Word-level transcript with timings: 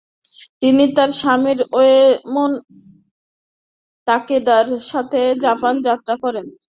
তিনি 0.61 0.83
তার 0.95 1.09
স্বামী 1.19 1.53
ওয়েমন 1.71 2.51
তাকেদার 4.07 4.67
সাথে 4.91 5.19
জাপান 5.43 5.75
যাত্রা 5.87 6.15
করেন। 6.23 6.45